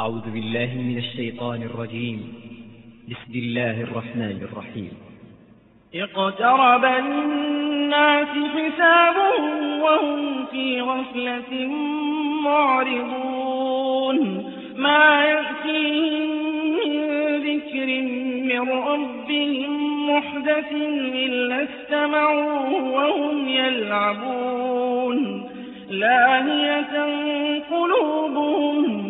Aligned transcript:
أعوذ 0.00 0.26
بالله 0.30 0.74
من 0.74 0.98
الشيطان 0.98 1.62
الرجيم 1.62 2.34
بسم 3.08 3.32
الله 3.38 3.80
الرحمن 3.82 4.48
الرحيم 4.52 4.90
اقترب 5.94 6.84
الناس 6.84 8.28
حسابهم 8.54 9.80
وهم 9.80 10.44
في 10.52 10.80
غفلة 10.80 11.66
معرضون 12.44 14.44
ما 14.76 15.24
يأتيهم 15.24 16.28
من 16.76 17.04
ذكر 17.40 17.86
من 18.48 18.70
ربهم 18.72 19.70
محدث 20.10 20.72
إلا 21.26 21.66
استمعوا 21.70 22.60
وهم 22.80 23.48
يلعبون 23.48 25.48
لاهية 25.90 27.04
قلوبهم 27.70 29.09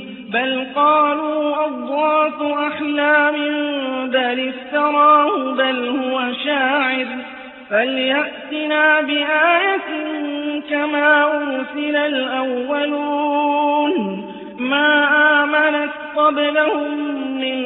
بل 0.33 0.65
قالوا 0.75 1.65
أضغاث 1.65 2.41
أحلام 2.71 3.35
بل 4.09 4.49
افتراه 4.53 5.53
بل 5.53 5.89
هو 5.99 6.27
شاعر 6.45 7.05
فليأتنا 7.69 9.01
بآية 9.01 9.81
كما 10.69 11.23
أرسل 11.37 11.95
الأولون 11.95 13.91
ما 14.59 15.03
آمنت 15.43 15.91
قبلهم 16.15 16.97
من 17.41 17.61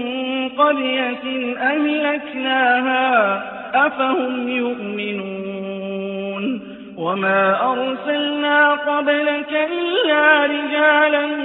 قرية 0.49 1.55
أهلكناها 1.57 3.43
أفهم 3.87 4.49
يؤمنون 4.49 6.61
وما 6.97 7.71
أرسلنا 7.71 8.73
قبلك 8.73 9.51
إلا 9.71 10.45
رجالا 10.45 11.44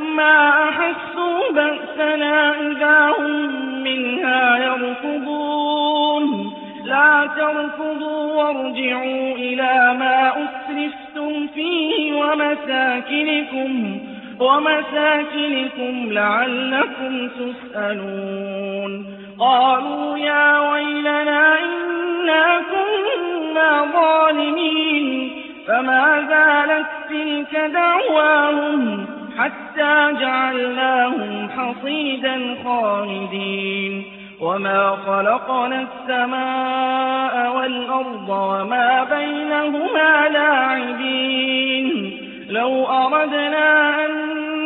ثم 0.11 0.19
أحسوا 0.19 1.39
بأسنا 1.51 2.53
إذا 2.67 3.13
هم 3.19 3.81
منها 3.83 4.57
يركضون 4.63 6.53
لا 6.85 7.29
تركضوا 7.37 8.33
وارجعوا 8.33 9.35
إلى 9.35 9.95
ما 9.99 10.29
أسرفتم 10.33 11.47
فيه 11.53 12.13
ومساكنكم 12.15 13.99
ومساكنكم 14.39 16.11
لعلكم 16.13 17.29
تسألون 17.29 19.05
قالوا 19.39 20.17
يا 20.17 20.71
ويلنا 20.71 21.57
إنا 21.63 22.61
كنا 22.71 23.85
ظالمين 23.93 25.31
فما 25.67 26.25
زالت 26.29 26.87
تلك 27.09 27.59
دعواهم 27.73 29.05
حتى 29.37 30.13
جعلناهم 30.19 31.49
حصيدا 31.49 32.55
خالدين 32.65 34.03
وما 34.41 34.95
خلقنا 35.07 35.81
السماء 35.87 37.57
والأرض 37.57 38.29
وما 38.29 39.05
بينهما 39.15 40.29
لاعبين 40.33 42.11
لو 42.49 42.85
أردنا 42.85 44.05
أن 44.05 44.11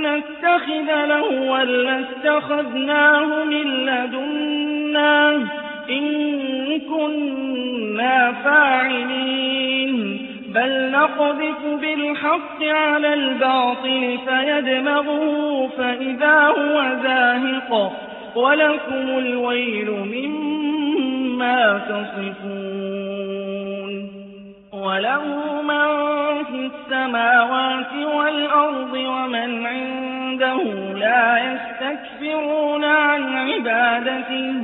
نتخذ 0.01 1.05
لهوا 1.05 1.57
لاتخذناه 1.59 3.43
من 3.43 3.67
لدنا 3.85 5.35
إن 5.89 6.81
كنا 6.89 8.33
فاعلين 8.43 9.64
بل 10.55 10.91
نقذف 10.91 11.63
بالحق 11.81 12.63
على 12.63 13.13
الباطل 13.13 14.19
فيدمغه 14.27 15.67
فإذا 15.77 16.35
هو 16.39 16.97
زاهق 17.03 17.91
ولكم 18.35 19.09
الويل 19.17 19.91
مما 19.91 21.77
تصفون 21.77 22.35
وله 24.73 25.23
من 25.61 26.05
في 26.43 26.71
السماوات 26.73 27.93
والأرض 28.15 28.93
ومن 28.93 29.65
عنده 29.65 30.63
لا 30.97 31.41
يستكبرون 31.53 32.83
عن 32.83 33.37
عبادته 33.37 34.55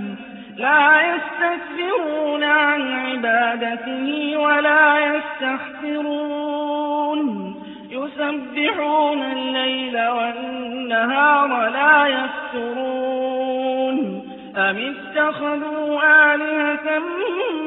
لا 0.57 0.99
يستكبرون 1.15 2.43
عن 2.43 2.81
عبادته 3.05 4.37
ولا 4.37 4.95
يستحسرون 4.99 7.51
يسبحون 7.91 9.21
الليل 9.21 10.07
والنهار 10.09 11.47
لا 11.69 12.07
يفترون 12.07 14.21
أم 14.57 14.77
اتخذوا 14.95 15.99
آلهة 16.35 16.99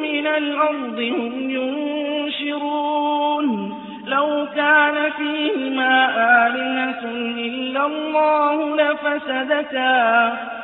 من 0.02 0.26
الأرض 0.26 1.00
هم 1.18 1.50
ينشرون 1.50 3.74
لو 4.06 4.46
كان 4.56 5.10
فيهما 5.10 6.06
آلهة 6.46 7.04
إلا 7.44 7.86
الله 7.86 8.76
لفسدتا 8.76 10.34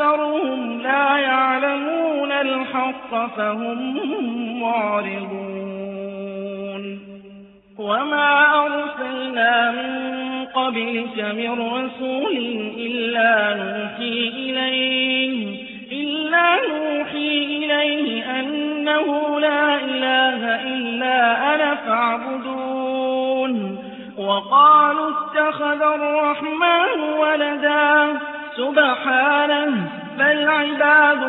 أكثرهم 0.00 0.80
لا 0.82 1.16
يعلمون 1.18 2.32
الحق 2.32 3.10
فهم 3.36 4.60
معرضون 4.60 7.00
وما 7.78 8.58
أرسلنا 8.64 9.70
من 9.70 10.44
قبلك 10.44 11.18
من 11.18 11.52
رسول 11.72 12.70
إلا 12.76 13.54
نوحي 13.54 14.22
إليه 14.28 15.64
إلا 15.92 16.56
نوحي 16.68 17.44
إليه 17.44 18.40
أنه 18.40 19.40
لا 19.40 19.76
إله 19.84 20.62
إلا 20.62 21.32
أنا 21.54 21.74
فاعبدون 21.74 23.78
وقالوا 24.18 25.10
اتخذ 25.10 25.82
الرحمن 25.82 27.00
ولداً 27.20 28.18
سبحانه 28.56 29.88
بل 30.18 30.48
عباد 30.48 31.22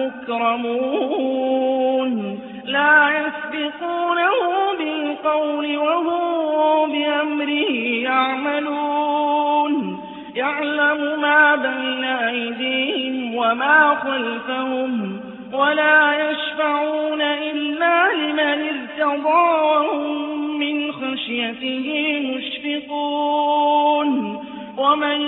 مكرمون 0.00 2.38
لا 2.66 3.10
يسبقونه 3.20 4.34
بالقول 4.78 5.76
وهم 5.78 6.92
بأمره 6.92 7.70
يعملون 8.02 10.00
يعلم 10.34 11.20
ما 11.20 11.56
بين 11.56 12.04
أيديهم 12.04 13.34
وما 13.34 13.94
خلفهم 14.02 15.20
ولا 15.52 16.30
يشفعون 16.30 17.22
إلا 17.22 18.12
لمن 18.14 18.68
ارتضى 18.68 19.28
وهم 19.28 20.58
من 20.58 20.92
خشيته 20.92 22.20
مشفقون 22.36 24.43
ومن 24.84 25.20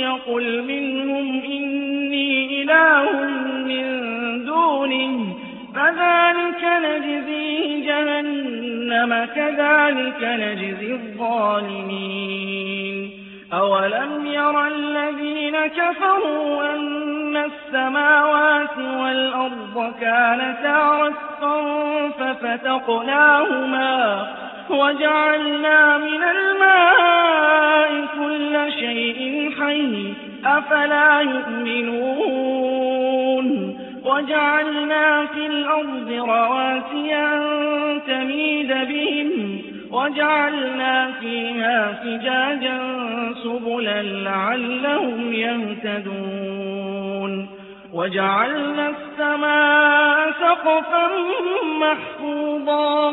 يقل 0.00 0.62
منهم 0.62 1.42
إني 1.44 2.62
إله 2.62 3.12
من 3.66 3.84
دونه 4.44 5.36
فذلك 5.74 6.64
نجزيه 6.64 7.86
جهنم 7.86 9.26
كذلك 9.36 10.18
نجزي 10.22 10.92
الظالمين 10.92 13.10
أولم 13.52 14.26
ير 14.26 14.66
الذين 14.66 15.66
كفروا 15.66 16.74
أن 16.74 17.36
السماوات 17.36 18.78
والأرض 18.78 19.92
كانتا 20.00 20.98
رسقا 21.06 21.56
ففتقناهما 22.10 24.26
وجعلنا 24.70 25.98
من 25.98 26.22
الماء 26.22 28.06
كل 28.18 28.72
شيء 28.72 29.50
حي 29.60 30.12
أفلا 30.46 31.20
يؤمنون 31.20 32.26
وجعلنا 34.04 35.26
في 35.26 35.46
الأرض 35.46 36.10
رواسي 36.12 37.14
أن 37.16 37.44
تميد 38.06 38.68
بهم 38.68 39.58
وجعلنا 39.90 41.12
فيها 41.20 41.92
فجاجا 41.92 42.78
سبلا 43.44 44.02
لعلهم 44.02 45.32
يهتدون 45.32 47.48
وجعلنا 47.94 48.88
السماء 48.88 50.30
سقفا 50.40 51.10
محفوظا 51.80 53.12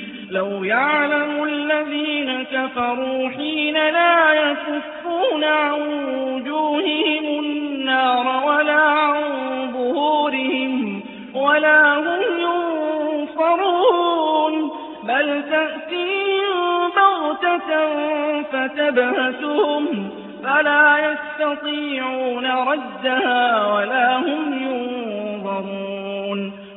لو 0.31 0.63
يعلم 0.63 1.43
الذين 1.43 2.43
كفروا 2.45 3.29
حين 3.29 3.73
لا 3.73 4.33
يكفون 4.33 5.43
عن 5.43 5.81
وجوههم 6.15 7.25
النار 7.39 8.43
ولا 8.47 8.81
عن 8.81 9.21
ظهورهم 9.73 11.01
ولا 11.35 11.93
هم 11.97 12.19
ينصرون 12.41 14.71
بل 15.03 15.43
تأتيهم 15.49 16.89
بغتة 16.95 17.69
فتبهتهم 18.43 19.87
فلا 20.43 20.95
يستطيعون 21.39 22.45
ردها 22.45 23.73
ولا 23.73 24.15
هم 24.17 24.53
ينظرون 24.67 26.60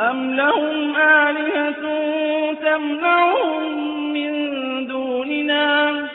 أم 0.00 0.34
لهم 0.34 0.96
آلهة 0.96 1.82
تمنعهم 2.62 4.12
من 4.12 4.32
دوننا 4.86 6.06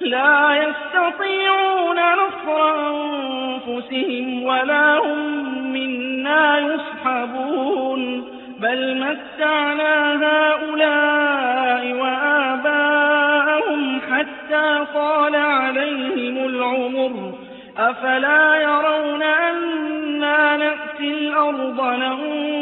لا 0.00 0.56
يستطيعون 0.64 1.96
نصر 1.96 2.74
أنفسهم 2.74 4.42
ولا 4.42 4.98
هم 4.98 5.72
منا 5.72 6.58
يصحبون 6.58 8.28
بل 8.60 9.04
متعنا 9.04 10.16
هؤلاء 10.22 11.94
وآباءهم 12.02 14.00
حتى 14.12 14.84
طال 14.94 15.36
عليهم 15.36 16.44
العمر 16.46 17.32
أفلا 17.78 18.56
يرون 18.62 19.22
أنا 19.22 20.56
نأتي 20.56 21.08
الأرض 21.14 21.80
ننظر 21.80 22.61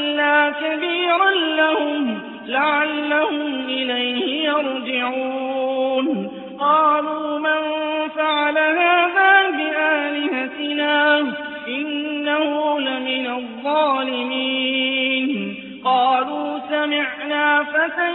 كبيرا 0.61 1.31
لهم 1.31 2.21
لعلهم 2.45 3.59
إليه 3.67 4.43
يرجعون 4.49 6.31
قالوا 6.59 7.39
من 7.39 7.59
فعل 8.15 8.57
هذا 8.57 9.49
بآلهتنا 9.51 11.19
إنه 11.67 12.79
لمن 12.79 13.27
الظالمين 13.27 15.55
قالوا 15.85 16.59
سمعنا 16.69 17.63
فتى 17.63 18.11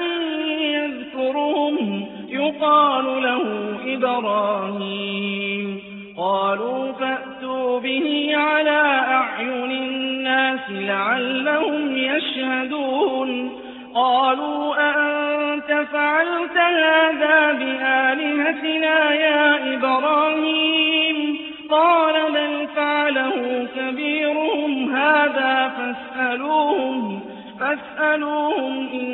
يذكرهم 0.74 2.08
يقال 2.28 3.22
له 3.22 3.42
إبراهيم 3.86 5.80
قالوا 6.18 6.92
فأتوا 6.92 7.80
به 7.80 8.32
على 8.34 8.80
أعين 9.10 9.70
الناس 9.72 10.05
للناس 10.36 10.60
لعلهم 10.70 11.96
يشهدون 11.96 13.60
قالوا 13.94 14.74
أأنت 14.78 15.86
فعلت 15.92 16.56
هذا 16.56 17.52
بآلهتنا 17.52 19.12
يا 19.14 19.74
إبراهيم 19.74 21.38
قال 21.70 22.14
بل 22.32 22.68
فعله 22.76 23.66
كبيرهم 23.76 24.96
هذا 24.96 25.72
فاسألوهم 25.78 27.20
فاسألوهم 27.60 28.88
إن 28.92 29.10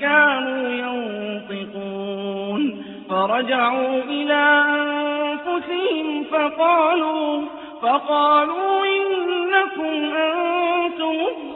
كانوا 0.00 0.68
ينطقون 0.68 2.84
فرجعوا 3.10 4.02
إلى 4.08 4.64
أنفسهم 4.80 6.24
فقالوا 6.32 7.42
فقالوا 7.82 8.84
إنكم 8.84 10.04
أنتم 10.16 10.55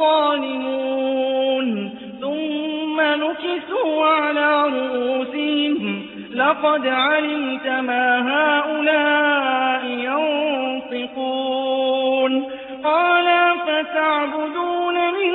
ظالمون 0.00 1.90
ثم 2.20 3.00
نكسوا 3.00 4.06
على 4.06 4.62
رؤوسهم 4.62 6.02
لقد 6.34 6.86
علمت 6.86 7.66
ما 7.66 8.22
هؤلاء 8.28 9.90
ينطقون 9.90 12.50
قال 12.84 13.50
فتعبدون 13.66 14.94
من 14.94 15.34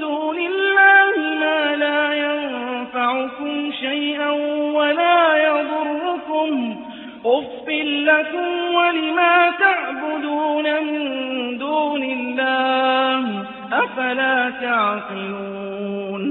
دون 0.00 0.36
الله 0.36 1.16
ما 1.40 1.76
لا 1.76 2.12
ينفعكم 2.14 3.70
شيئا 3.80 4.30
ولا 4.74 5.36
يضركم 5.48 6.76
أف 7.24 7.68
لكم 8.04 8.74
ولما 8.74 9.50
تعبدون 9.58 10.82
من 10.84 11.25
أفلا 13.96 14.36
تعقلون 14.60 16.22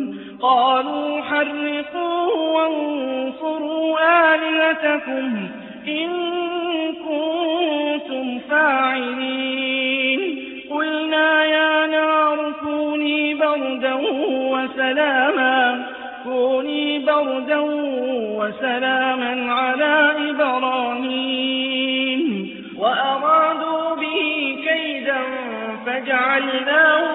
قالوا 0.42 1.22
حرقوه 1.22 2.34
وانصروا 2.52 3.98
آلهتكم 4.36 5.48
إن 5.88 6.10
كنتم 7.06 8.40
فاعلين 8.50 10.46
قلنا 10.72 11.46
يا 11.46 11.88
نار 11.88 12.54
كوني 12.64 13.34
بردا 13.34 13.94
وسلاما 14.30 15.86
كوني 16.24 17.00
بردا 17.00 17.60
وسلاما 18.38 19.54
على 19.54 20.12
إبراهيم 20.30 22.50
وأرادوا 22.78 23.96
به 23.96 24.58
كيدا 24.68 25.18
فجعلناه 25.86 27.15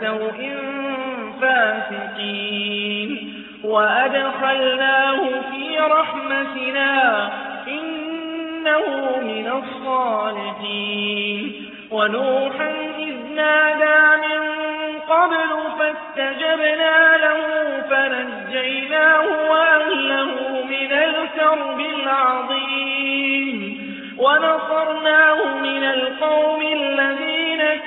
سوء 0.00 0.52
فاسقين 1.40 3.34
وأدخلناه 3.64 5.20
في 5.50 5.78
رحمتنا 5.78 7.22
إنه 7.68 9.16
من 9.22 9.52
الصالحين 9.62 11.52
ونوحا 11.90 12.70
إذ 12.98 13.14
نادى 13.36 14.26
من 14.28 14.48
قبل 15.08 15.48
فاستجبنا 15.78 17.16
له 17.16 17.40
فنجيناه 17.90 19.28
وأهله 19.50 20.30
من 20.70 20.92
الكرب 20.92 21.80
العظيم 21.80 23.58
ونصرناه 24.18 25.46
من 25.58 25.84
القوم 25.84 26.67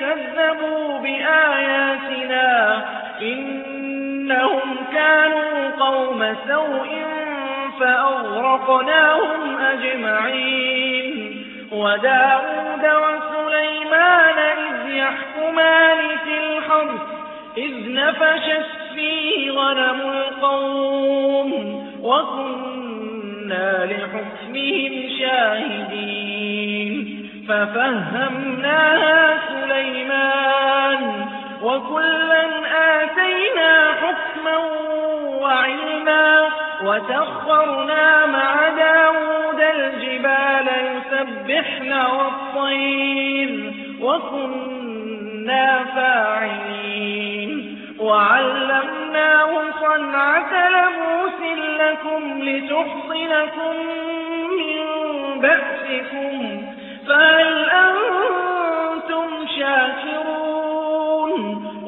كذبوا 0.02 0.98
بآياتنا 0.98 2.82
إنهم 3.22 4.76
كانوا 4.92 5.70
قوم 5.80 6.36
سوء 6.48 6.88
فأغرقناهم 7.80 9.56
أجمعين 9.58 11.36
وداود 11.72 12.84
وسليمان 13.02 14.34
إذ 14.38 14.90
يحكمان 14.94 15.96
في 16.24 16.36
الحرب 16.44 16.98
إذ 17.56 17.92
نفشت 17.94 18.66
فيه 18.94 19.50
غنم 19.50 20.00
القوم 20.00 21.52
وكنا 22.02 23.84
لحكمهم 23.86 25.08
شاهدين 25.20 26.22
ففهمناها 27.48 29.31
الرحمن 30.22 31.26
وكلا 31.62 32.42
آتينا 33.02 33.92
حكما 33.92 34.56
وعلما 35.40 36.48
وسخرنا 36.84 38.26
مع 38.26 38.68
داود 38.68 39.60
الجبال 39.60 40.66
يسبحن 40.94 41.92
والطير 41.92 43.74
وكنا 44.00 45.84
فاعلين 45.94 47.78
وعلمناه 48.00 49.50
صنعة 49.80 50.68
لبوس 50.68 51.40
لكم 51.80 52.38
لتحصنكم 52.42 53.74
من 54.56 54.80
بأسكم 55.40 56.62
فهل 57.08 57.70
أنتم 57.70 58.51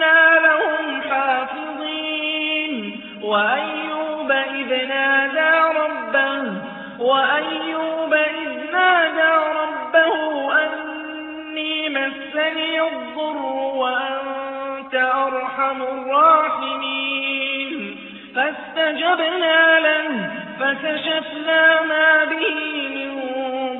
كنا 0.00 0.40
لهم 0.40 0.88
حافظين 1.02 3.00
وأيوب 3.22 4.30
إذ 4.30 4.88
نادى 4.88 5.78
ربه 5.78 6.52
وأيوب 6.98 8.14
إذ 8.14 8.72
نادى 8.72 9.44
ربه 9.60 10.54
أني 10.64 11.88
مسني 11.88 12.80
الضر 12.82 13.42
وأنت 13.76 14.94
أرحم 14.94 15.82
الراحمين 15.82 17.96
فاستجبنا 18.36 19.80
له 19.80 20.30
فكشفنا 20.60 21.82
ما 21.82 22.24
به 22.24 22.56
من 22.94 23.10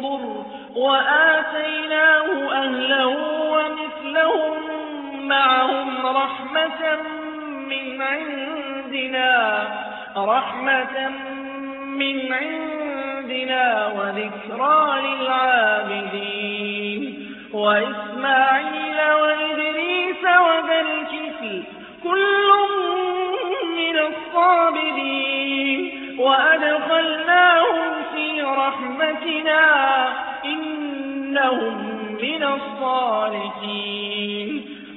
ضر 0.01 0.45
وآتيناه 0.77 2.29
أهله 2.53 3.07
ومثلهم 3.51 4.60
معهم 5.31 6.07
رحمة 6.07 6.97
من 7.69 8.03
عندنا 8.03 9.35
رحمة 10.17 11.09
من 11.99 12.33
عندنا 12.33 13.87
وذكرى 13.87 15.01
للعابدين 15.03 17.31
وإسماعيل 17.53 19.01
وإدريس 19.23 20.25
وذا 20.25 20.81
الكفل 20.81 21.63
كل 22.03 22.49
من 23.79 23.97
الصابرين 23.99 25.79
وأدخلناهم 26.19 27.93
في 28.15 28.43
رحمتنا 28.43 29.63
إنهم 30.45 31.77
من 32.23 32.43
الصالحين 32.43 34.70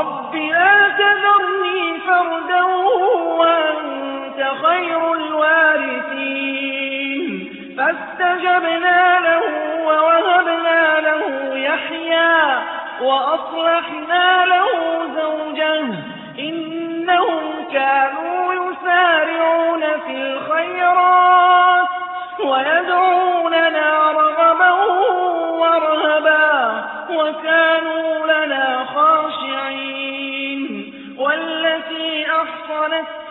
رب 0.00 0.34
لا 0.36 0.88
تذرني 0.98 1.98
فردا 2.06 2.62
وأنت 3.40 4.40
خير 4.64 5.00
الوارثين 5.14 7.24
فاستجبنا 7.78 9.00
له 9.20 9.44
ووهبنا 9.88 10.84
له 11.00 11.22
يحيى 11.56 12.36
وأصلحنا 13.02 14.46
له 14.46 14.66
زوجه 15.18 15.84
إنهم 16.38 17.40
كانوا 17.72 18.03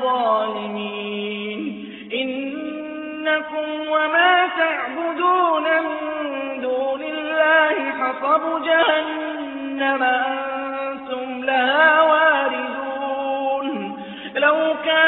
ظالمين 0.00 1.84
إنكم 2.14 3.88
وما 3.90 4.48
تعبدون 4.58 5.62
من 5.62 6.60
دون 6.60 7.02
الله 7.02 7.90
حصب 8.00 8.62
جهنم 8.64 10.02
أنتم 10.02 11.44
لها 11.44 12.02
واردون 12.02 13.98
لو 14.36 14.74
كان 14.84 15.07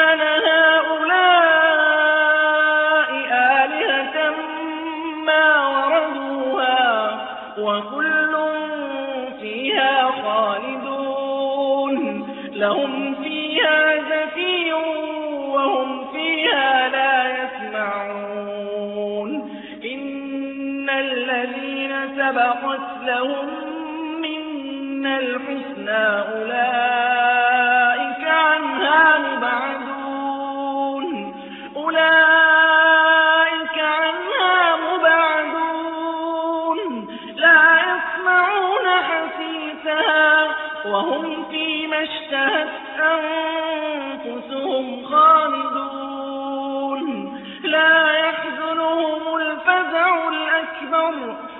وهم 40.85 41.45
فيما 41.49 42.03
اشتهت 42.03 42.69
أنفسهم 42.99 45.05
خالدون 45.05 47.41
لا 47.63 48.11
يحزنهم 48.17 49.35
الفزع 49.37 50.29
الأكبر 50.29 51.13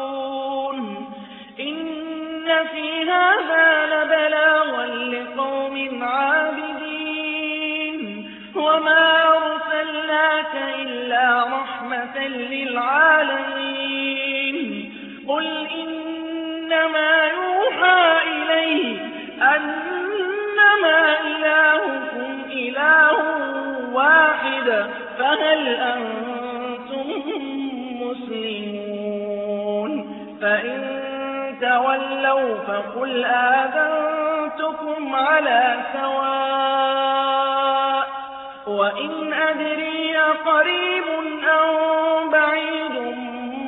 في 2.63 3.03
هذا 3.11 3.85
لبلاغا 3.85 4.85
لقوم 4.85 6.03
عابدين 6.03 8.25
وما 8.55 9.27
أرسلناك 9.27 10.55
إلا 10.79 11.43
رحمة 11.43 12.27
للعالمين 12.27 14.91
قل 15.27 15.47
إنما 15.71 17.21
يوحى 17.23 18.17
إليه 18.29 18.97
أنما 19.41 21.15
إلهكم 21.21 22.41
إله 22.51 23.25
واحد 23.93 24.89
فهل 25.19 25.67
أنتم 25.67 27.23
مسلمون 28.01 29.01
فإن 30.41 30.90
تولوا 31.61 32.55
فقل 32.67 33.25
آذنتكم 33.25 35.15
على 35.15 35.77
سواء 36.01 38.05
وإن 38.67 39.33
أدري 39.33 40.17
قريب 40.45 41.03
أو 41.43 41.69
بعيد 42.29 43.15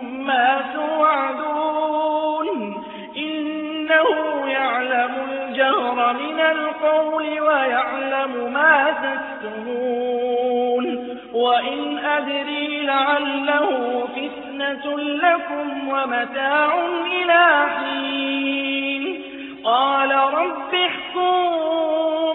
ما 0.04 0.62
توعدون 0.74 2.84
إنه 3.18 4.06
يعلم 4.48 5.16
الجهر 5.32 6.14
من 6.14 6.40
القول 6.40 7.40
ويعلم 7.40 8.54
ما 8.54 8.90
تكتمون 9.02 11.10
وإن 11.34 11.98
أدري 12.06 12.86
لعله 12.86 14.04
فِتْنَةٌ 14.54 15.00
لَكُمْ 15.00 15.88
وَمَتَاعٌ 15.90 16.80
إِلَى 17.06 17.66
حِينٍ 17.78 19.22
قَالَ 19.66 20.12
رَبِّ 20.16 20.74
احْكُم 20.74 21.34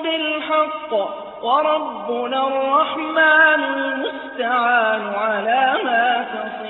بِالْحَقِّ 0.03 0.93
وَرَبُّنَا 1.45 2.47
الرَّحْمَنُ 2.49 3.63
الْمُسْتَعَانُ 3.65 5.13
عَلَى 5.15 5.75
مَا 5.85 6.23
تَصِفُونَ 6.33 6.68